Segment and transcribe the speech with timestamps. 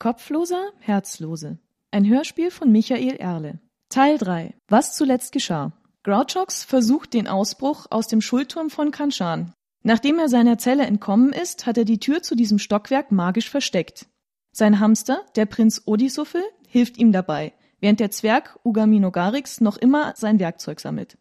[0.00, 1.58] Kopfloser, Herzlose.
[1.90, 3.60] Ein Hörspiel von Michael Erle.
[3.90, 4.54] Teil 3.
[4.66, 5.72] Was zuletzt geschah.
[6.04, 9.52] Grouchox versucht den Ausbruch aus dem Schulturm von Kanchan.
[9.82, 14.06] Nachdem er seiner Zelle entkommen ist, hat er die Tür zu diesem Stockwerk magisch versteckt.
[14.52, 20.40] Sein Hamster, der Prinz Odisuffel, hilft ihm dabei, während der Zwerg Ugaminogarix noch immer sein
[20.40, 21.18] Werkzeug sammelt.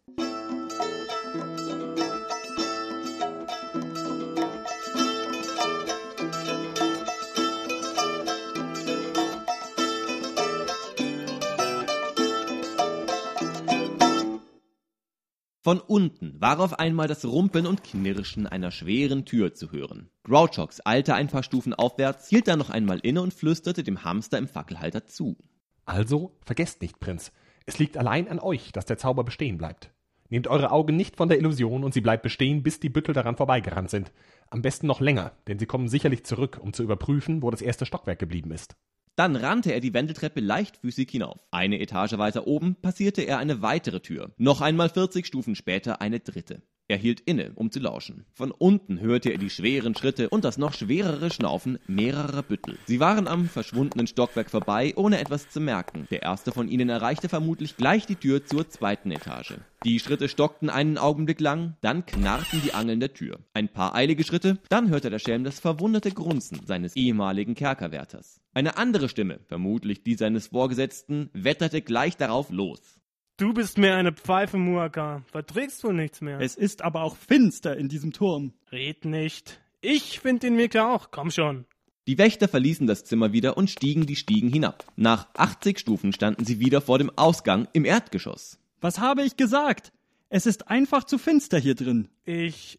[15.69, 20.09] Von unten war auf einmal das Rumpeln und Knirschen einer schweren Tür zu hören.
[20.23, 24.39] Grouchox eilte ein paar Stufen aufwärts, hielt dann noch einmal inne und flüsterte dem Hamster
[24.39, 25.37] im Fackelhalter zu.
[25.86, 27.32] Also, vergesst nicht, Prinz.
[27.68, 29.92] Es liegt allein an euch, dass der Zauber bestehen bleibt.
[30.29, 33.38] Nehmt eure Augen nicht von der Illusion und sie bleibt bestehen, bis die Büttel daran
[33.38, 34.11] vorbeigerannt sind.
[34.50, 37.86] Am besten noch länger, denn sie kommen sicherlich zurück, um zu überprüfen, wo das erste
[37.86, 38.75] Stockwerk geblieben ist.
[39.19, 41.45] Dann rannte er die Wendeltreppe leichtfüßig hinauf.
[41.52, 44.31] Eine Etage weiter oben passierte er eine weitere Tür.
[44.38, 46.62] Noch einmal 40 Stufen später eine dritte.
[46.90, 48.26] Er hielt inne, um zu lauschen.
[48.34, 52.80] Von unten hörte er die schweren Schritte und das noch schwerere Schnaufen mehrerer Büttel.
[52.88, 56.08] Sie waren am verschwundenen Stockwerk vorbei, ohne etwas zu merken.
[56.09, 59.59] Der erste von ihnen erreichte vermutlich gleich die Tür zur zweiten Etage.
[59.86, 63.38] Die Schritte stockten einen Augenblick lang, dann knarrten die Angeln der Tür.
[63.53, 68.42] Ein paar eilige Schritte, dann hörte der Schelm das verwunderte Grunzen seines ehemaligen Kerkerwärters.
[68.56, 72.98] Eine andere Stimme, vermutlich die seines Vorgesetzten, wetterte gleich darauf los.
[73.40, 75.23] Du bist mehr eine Pfeife, Muaka.
[75.32, 76.42] Verträgst wohl nichts mehr.
[76.42, 78.52] Es ist aber auch finster in diesem Turm.
[78.70, 79.62] Red nicht.
[79.80, 81.09] Ich find den Weg ja auch.
[81.09, 81.64] Komm schon.
[82.06, 84.84] Die Wächter verließen das Zimmer wieder und stiegen die Stiegen hinab.
[84.98, 88.59] Nach 80 Stufen standen sie wieder vor dem Ausgang im Erdgeschoss.
[88.81, 89.94] Was habe ich gesagt?
[90.28, 92.09] Es ist einfach zu finster hier drin.
[92.26, 92.78] Ich.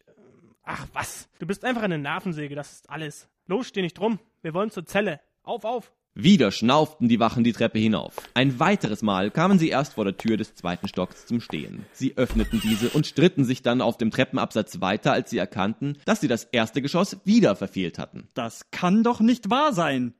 [0.61, 1.27] Ach was.
[1.39, 3.27] Du bist einfach eine Nervensäge, das ist alles.
[3.47, 4.19] Los, steh nicht rum.
[4.43, 5.21] Wir wollen zur Zelle.
[5.41, 5.91] Auf, auf.
[6.13, 8.15] Wieder schnauften die Wachen die Treppe hinauf.
[8.33, 11.85] Ein weiteres Mal kamen sie erst vor der Tür des zweiten Stocks zum Stehen.
[11.93, 16.19] Sie öffneten diese und stritten sich dann auf dem Treppenabsatz weiter, als sie erkannten, dass
[16.19, 18.27] sie das erste Geschoss wieder verfehlt hatten.
[18.33, 20.13] Das kann doch nicht wahr sein.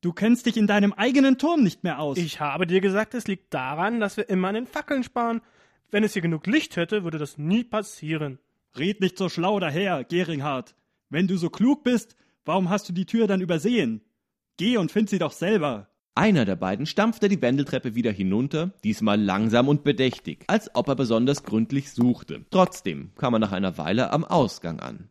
[0.00, 2.16] Du kennst dich in deinem eigenen Turm nicht mehr aus.
[2.16, 5.42] Ich habe dir gesagt, es liegt daran, dass wir immer an den Fackeln sparen.
[5.90, 8.38] Wenn es hier genug Licht hätte, würde das nie passieren.
[8.78, 10.74] Red nicht so schlau daher, Geringhardt.
[11.10, 12.16] Wenn du so klug bist,
[12.46, 14.00] warum hast du die Tür dann übersehen?
[14.56, 15.88] Geh und find sie doch selber.
[16.14, 20.94] Einer der beiden stampfte die Wendeltreppe wieder hinunter, diesmal langsam und bedächtig, als ob er
[20.94, 22.46] besonders gründlich suchte.
[22.50, 25.10] Trotzdem kam er nach einer Weile am Ausgang an.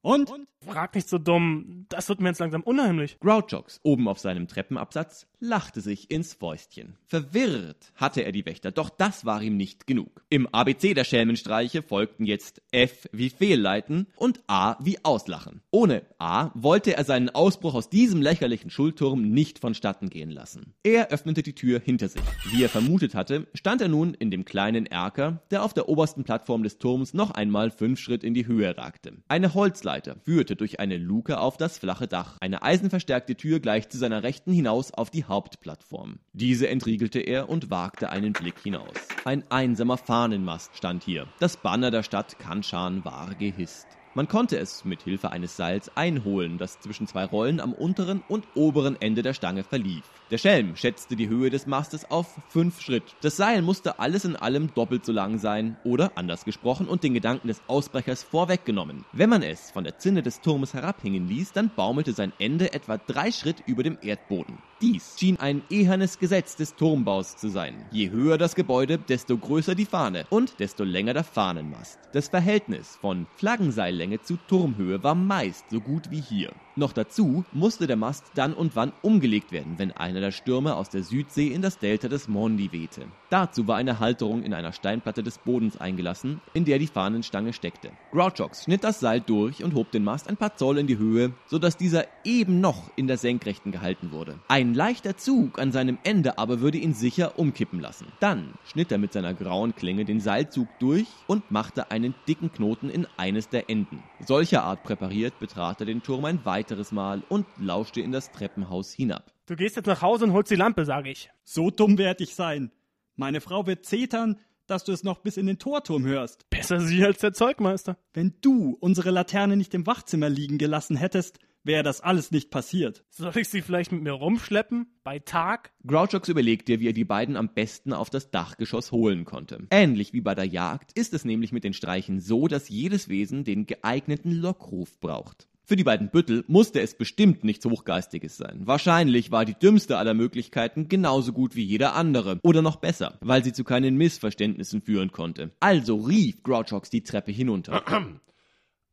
[0.00, 0.32] Und?
[0.66, 1.86] Frag nicht so dumm.
[1.88, 3.18] Das wird mir jetzt langsam unheimlich.
[3.20, 6.96] Grouchox, oben auf seinem Treppenabsatz, lachte sich ins Fäustchen.
[7.06, 10.24] Verwirrt hatte er die Wächter, doch das war ihm nicht genug.
[10.30, 15.62] Im ABC der Schelmenstreiche folgten jetzt F wie Fehlleiten und A wie Auslachen.
[15.70, 20.74] Ohne A wollte er seinen Ausbruch aus diesem lächerlichen Schulturm nicht vonstatten gehen lassen.
[20.82, 22.22] Er öffnete die Tür hinter sich.
[22.50, 26.24] Wie er vermutet hatte, stand er nun in dem kleinen Erker, der auf der obersten
[26.24, 29.12] Plattform des Turms noch einmal fünf Schritt in die Höhe ragte.
[29.28, 32.36] Eine Holzleiter führte durch eine Luke auf das flache Dach.
[32.40, 36.20] Eine eisenverstärkte Tür gleich zu seiner Rechten hinaus auf die Hauptplattform.
[36.32, 38.94] Diese entriegelte er und wagte einen Blick hinaus.
[39.24, 41.26] Ein einsamer Fahnenmast stand hier.
[41.40, 43.97] Das Banner der Stadt Kanchan war gehisst.
[44.14, 48.46] Man konnte es mit Hilfe eines Seils einholen, das zwischen zwei Rollen am unteren und
[48.54, 50.04] oberen Ende der Stange verlief.
[50.30, 53.14] Der Schelm schätzte die Höhe des Mastes auf fünf Schritt.
[53.20, 57.14] Das Seil musste alles in allem doppelt so lang sein oder, anders gesprochen und den
[57.14, 59.04] Gedanken des Ausbrechers vorweggenommen.
[59.12, 62.98] Wenn man es von der Zinne des Turmes herabhängen ließ, dann baumelte sein Ende etwa
[62.98, 64.58] drei Schritt über dem Erdboden.
[64.80, 67.84] Dies schien ein ehernes Gesetz des Turmbaus zu sein.
[67.90, 71.98] Je höher das Gebäude, desto größer die Fahne und desto länger der Fahnenmast.
[72.12, 76.52] Das Verhältnis von Flaggenseillänge zu Turmhöhe war meist so gut wie hier.
[76.78, 80.88] Noch dazu musste der Mast dann und wann umgelegt werden, wenn einer der Stürme aus
[80.88, 83.06] der Südsee in das Delta des Mondi wehte.
[83.30, 87.90] Dazu war eine Halterung in einer Steinplatte des Bodens eingelassen, in der die Fahnenstange steckte.
[88.12, 91.32] Grouchox schnitt das Seil durch und hob den Mast ein paar Zoll in die Höhe,
[91.48, 94.38] sodass dieser eben noch in der Senkrechten gehalten wurde.
[94.46, 98.06] Ein leichter Zug an seinem Ende aber würde ihn sicher umkippen lassen.
[98.20, 102.88] Dann schnitt er mit seiner grauen Klinge den Seilzug durch und machte einen dicken Knoten
[102.88, 104.04] in eines der Enden.
[104.24, 108.92] Solcher Art präpariert betrat er den Turm ein weiteres Mal und lauschte in das Treppenhaus
[108.92, 109.32] hinab.
[109.46, 111.30] Du gehst jetzt nach Hause und holst die Lampe, sage ich.
[111.44, 112.70] So dumm werd ich sein.
[113.16, 116.48] Meine Frau wird zetern, dass du es noch bis in den Torturm hörst.
[116.50, 117.96] Besser sie als der Zeugmeister.
[118.12, 123.04] Wenn du unsere Laterne nicht im Wachzimmer liegen gelassen hättest, wäre das alles nicht passiert.
[123.10, 124.86] Soll ich sie vielleicht mit mir rumschleppen?
[125.04, 125.72] Bei Tag?
[125.86, 129.66] Grouchox überlegte, wie er die beiden am besten auf das Dachgeschoss holen konnte.
[129.70, 133.44] Ähnlich wie bei der Jagd ist es nämlich mit den Streichen so, dass jedes Wesen
[133.44, 135.48] den geeigneten Lockruf braucht.
[135.68, 138.62] Für die beiden Büttel musste es bestimmt nichts Hochgeistiges sein.
[138.64, 142.40] Wahrscheinlich war die dümmste aller Möglichkeiten genauso gut wie jeder andere.
[142.42, 145.50] Oder noch besser, weil sie zu keinen Missverständnissen führen konnte.
[145.60, 147.82] Also rief Grouchox die Treppe hinunter.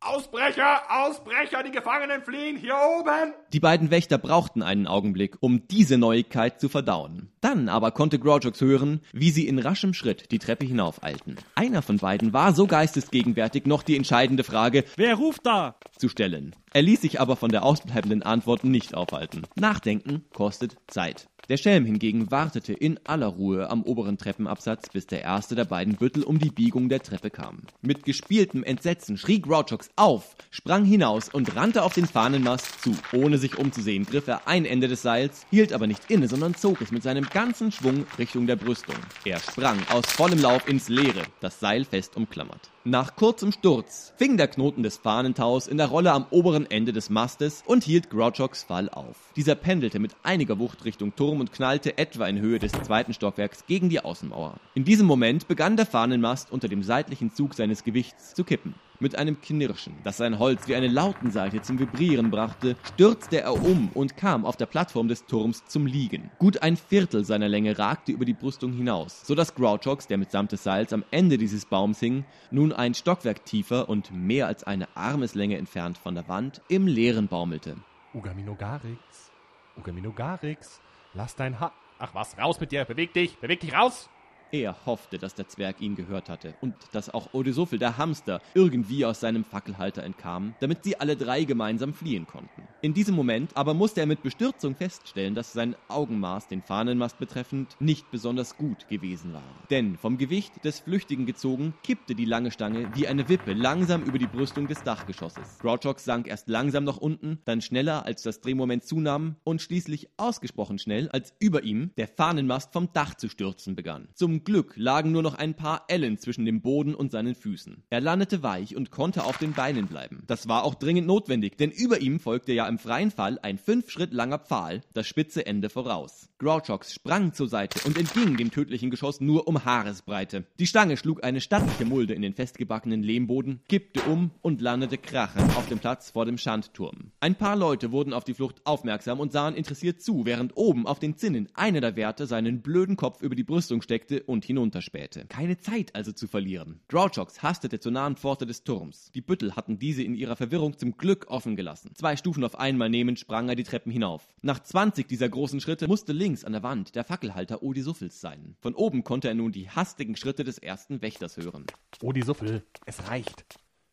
[0.01, 3.33] Ausbrecher, Ausbrecher, die Gefangenen fliehen hier oben!
[3.54, 7.31] Die beiden Wächter brauchten einen Augenblick, um diese Neuigkeit zu verdauen.
[7.42, 11.38] Dann aber konnte Grouchox hören, wie sie in raschem Schritt die Treppe hinaufeilten.
[11.56, 15.75] Einer von beiden war so geistesgegenwärtig, noch die entscheidende Frage Wer ruft da?
[15.97, 16.56] Zu stellen.
[16.74, 19.44] Er ließ sich aber von der ausbleibenden Antwort nicht aufhalten.
[19.56, 21.27] Nachdenken kostet Zeit.
[21.47, 25.95] Der Schelm hingegen wartete in aller Ruhe am oberen Treppenabsatz, bis der erste der beiden
[25.95, 27.59] Büttel um die Biegung der Treppe kam.
[27.81, 32.95] Mit gespieltem Entsetzen schrie Grouchox auf, sprang hinaus und rannte auf den Fahnenmast zu.
[33.13, 36.81] Ohne sich umzusehen, griff er ein Ende des Seils, hielt aber nicht inne, sondern zog
[36.81, 38.95] es mit seinem ganzen Schwung Richtung der Brüstung.
[39.24, 42.71] Er sprang aus vollem Lauf ins Leere, das Seil fest umklammert.
[42.87, 47.09] Nach kurzem Sturz fing der Knoten des Fahnentaus in der Rolle am oberen Ende des
[47.09, 49.15] Mastes und hielt Grouchox Fall auf.
[49.35, 53.65] Dieser pendelte mit einiger Wucht Richtung Turm und knallte etwa in Höhe des zweiten Stockwerks
[53.65, 54.57] gegen die Außenmauer.
[54.75, 58.75] In diesem Moment begann der Fahnenmast unter dem seitlichen Zug seines Gewichts zu kippen.
[59.00, 63.89] Mit einem Knirschen, das sein Holz wie eine Lautenseite zum Vibrieren brachte, stürzte er um
[63.94, 66.31] und kam auf der Plattform des Turms zum Liegen.
[66.39, 70.53] Gut ein Viertel seiner Länge ragte über die Brüstung hinaus, so dass Grouchox, der mitsamt
[70.53, 74.88] des Seils am Ende dieses Baums hing, nun ein Stockwerk tiefer und mehr als eine
[74.95, 77.75] Armeslänge entfernt von der Wand im Leeren baumelte.
[78.13, 79.31] Ugaminogarix,
[79.77, 80.80] Ugaminogarix,
[81.13, 81.74] lass dein Ha...
[82.00, 84.09] Ach was, raus mit dir, beweg dich, beweg dich raus!
[84.55, 89.03] Er hoffte, dass der Zwerg ihn gehört hatte und dass auch Odesuffel, der Hamster, irgendwie
[89.03, 92.63] aus seinem Fackelhalter entkam, damit sie alle drei gemeinsam fliehen konnten.
[92.81, 97.75] In diesem Moment aber musste er mit Bestürzung feststellen, dass sein Augenmaß den Fahnenmast betreffend
[97.81, 99.43] nicht besonders gut gewesen war.
[99.69, 104.19] Denn vom Gewicht des Flüchtigen gezogen, kippte die lange Stange wie eine Wippe langsam über
[104.19, 105.59] die Brüstung des Dachgeschosses.
[105.59, 110.79] Grouchox sank erst langsam nach unten, dann schneller, als das Drehmoment zunahm und schließlich ausgesprochen
[110.79, 114.07] schnell, als über ihm der Fahnenmast vom Dach zu stürzen begann.
[114.13, 117.83] Zum Glück lagen nur noch ein paar Ellen zwischen dem Boden und seinen Füßen.
[117.89, 120.24] Er landete weich und konnte auf den Beinen bleiben.
[120.27, 123.89] Das war auch dringend notwendig, denn über ihm folgte ja im freien Fall ein fünf
[123.89, 126.30] Schritt langer Pfahl, das spitze Ende voraus.
[126.38, 130.45] Grouchox sprang zur Seite und entging dem tödlichen Geschoss nur um Haaresbreite.
[130.59, 135.56] Die Stange schlug eine stattliche Mulde in den festgebackenen Lehmboden, kippte um und landete krachend
[135.56, 137.12] auf dem Platz vor dem Schandturm.
[137.19, 141.00] Ein paar Leute wurden auf die Flucht aufmerksam und sahen interessiert zu, während oben auf
[141.00, 145.25] den Zinnen einer der Wärter seinen blöden Kopf über die Brüstung steckte und hinunterspähte.
[145.27, 146.81] Keine Zeit also zu verlieren.
[146.88, 149.12] Grouchox hastete zur nahen Pforte des Turms.
[149.13, 151.92] Die Büttel hatten diese in ihrer Verwirrung zum Glück offen gelassen.
[151.95, 154.27] Zwei Stufen auf einmal nehmend sprang er die Treppen hinauf.
[154.42, 158.56] Nach 20 dieser großen Schritte musste links an der Wand der Fackelhalter Odi Suffels sein.
[158.60, 161.66] Von oben konnte er nun die hastigen Schritte des ersten Wächters hören.
[162.01, 163.45] Odi Suffel, es reicht.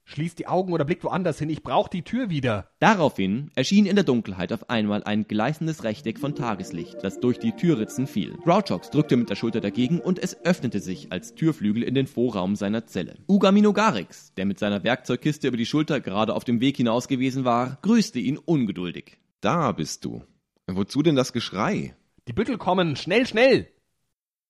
[0.05, 2.69] Schließ die Augen oder blick woanders hin, ich brauch die Tür wieder.
[2.81, 7.53] Daraufhin erschien in der Dunkelheit auf einmal ein gleißendes Rechteck von Tageslicht, das durch die
[7.53, 8.35] Türritzen fiel.
[8.45, 12.57] Grouchox drückte mit der Schulter dagegen und es öffnete sich als Türflügel in den Vorraum
[12.57, 13.17] seiner Zelle.
[13.29, 17.79] Ugaminogarix, der mit seiner Werkzeugkiste über die Schulter gerade auf dem Weg hinaus gewesen war,
[17.83, 19.19] grüßte ihn ungeduldig.
[19.41, 20.23] Da bist du.
[20.67, 21.95] Wozu denn das Geschrei?
[22.29, 23.69] Die Büttel kommen, schnell, schnell!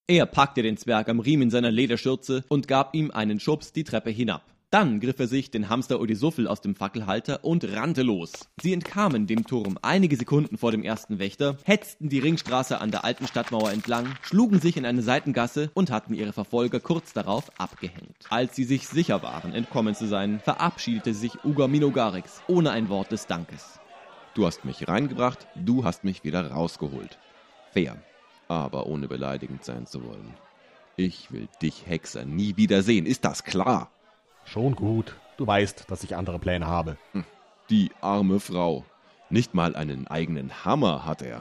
[0.08, 4.10] Er packte den Zwerg am Riemen seiner Lederschürze und gab ihm einen Schubs die Treppe
[4.10, 4.51] hinab.
[4.72, 8.32] Dann griff er sich den Hamster Odisuffel aus dem Fackelhalter und rannte los.
[8.62, 13.04] Sie entkamen dem Turm einige Sekunden vor dem ersten Wächter, hetzten die Ringstraße an der
[13.04, 18.16] alten Stadtmauer entlang, schlugen sich in eine Seitengasse und hatten ihre Verfolger kurz darauf abgehängt.
[18.30, 23.12] Als sie sich sicher waren, entkommen zu sein, verabschiedete sich Uga Minogarix ohne ein Wort
[23.12, 23.78] des Dankes.
[24.32, 27.18] Du hast mich reingebracht, du hast mich wieder rausgeholt.
[27.74, 27.98] Fair,
[28.48, 30.32] aber ohne beleidigend sein zu wollen.
[30.96, 33.90] Ich will dich, Hexer, nie wieder sehen, ist das klar?
[34.52, 35.16] Schon gut.
[35.38, 36.98] Du weißt, dass ich andere Pläne habe.
[37.70, 38.84] Die arme Frau.
[39.30, 41.40] Nicht mal einen eigenen Hammer hat er.